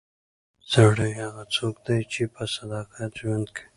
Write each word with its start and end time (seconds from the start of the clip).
سړی 0.71 1.11
هغه 1.23 1.43
څوک 1.55 1.75
دی 1.85 1.99
چې 2.11 2.21
په 2.33 2.43
صداقت 2.55 3.11
ژوند 3.19 3.47
کوي. 3.55 3.65